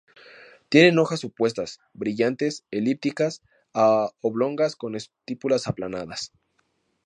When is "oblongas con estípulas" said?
4.21-5.67